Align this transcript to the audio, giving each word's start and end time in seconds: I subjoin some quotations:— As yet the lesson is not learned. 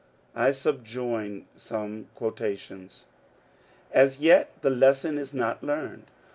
I 0.35 0.49
subjoin 0.49 1.45
some 1.55 2.07
quotations:— 2.15 3.05
As 4.03 4.19
yet 4.19 4.49
the 4.63 4.71
lesson 4.71 5.19
is 5.19 5.31
not 5.31 5.63
learned. 5.63 6.05